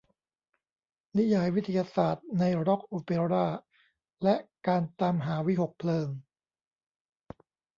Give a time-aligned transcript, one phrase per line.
[1.17, 3.47] นิยายวิทยาศาสตร์ในร็อคโอเปร่า
[4.23, 4.35] และ
[4.67, 6.07] การตามหาวิหคเพลิง